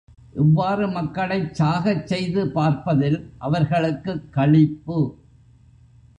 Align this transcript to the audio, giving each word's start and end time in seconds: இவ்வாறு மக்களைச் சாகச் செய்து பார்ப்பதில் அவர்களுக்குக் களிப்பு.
இவ்வாறு 0.33 0.87
மக்களைச் 0.87 1.53
சாகச் 1.59 2.05
செய்து 2.05 2.51
பார்ப்பதில் 2.51 3.19
அவர்களுக்குக் 3.37 4.27
களிப்பு. 4.31 4.99